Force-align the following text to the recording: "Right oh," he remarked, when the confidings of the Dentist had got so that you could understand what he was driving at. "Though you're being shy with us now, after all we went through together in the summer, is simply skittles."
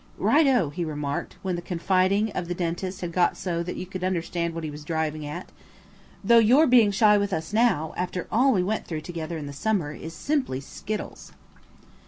"Right 0.17 0.47
oh," 0.47 0.71
he 0.71 0.83
remarked, 0.83 1.37
when 1.43 1.55
the 1.55 1.61
confidings 1.61 2.31
of 2.33 2.47
the 2.47 2.55
Dentist 2.55 3.01
had 3.01 3.11
got 3.11 3.37
so 3.37 3.61
that 3.61 3.75
you 3.75 3.85
could 3.85 4.03
understand 4.03 4.55
what 4.55 4.63
he 4.63 4.71
was 4.71 4.83
driving 4.83 5.27
at. 5.27 5.51
"Though 6.23 6.39
you're 6.39 6.65
being 6.65 6.89
shy 6.89 7.19
with 7.19 7.31
us 7.31 7.53
now, 7.53 7.93
after 7.95 8.25
all 8.31 8.51
we 8.51 8.63
went 8.63 8.87
through 8.87 9.01
together 9.01 9.37
in 9.37 9.45
the 9.45 9.53
summer, 9.53 9.91
is 9.91 10.15
simply 10.15 10.59
skittles." 10.59 11.33